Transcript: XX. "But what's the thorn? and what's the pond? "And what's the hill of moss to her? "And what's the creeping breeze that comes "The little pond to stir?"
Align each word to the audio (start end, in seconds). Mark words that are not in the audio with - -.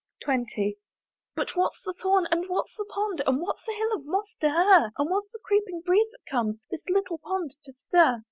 XX. 0.27 0.77
"But 1.35 1.55
what's 1.55 1.79
the 1.83 1.93
thorn? 1.93 2.25
and 2.31 2.49
what's 2.49 2.75
the 2.75 2.85
pond? 2.85 3.21
"And 3.27 3.39
what's 3.39 3.63
the 3.67 3.73
hill 3.73 3.93
of 3.93 4.03
moss 4.03 4.33
to 4.39 4.49
her? 4.49 4.91
"And 4.97 5.11
what's 5.11 5.31
the 5.31 5.37
creeping 5.43 5.81
breeze 5.81 6.09
that 6.09 6.25
comes 6.27 6.57
"The 6.71 6.79
little 6.87 7.19
pond 7.19 7.51
to 7.65 7.71
stir?" 7.73 8.19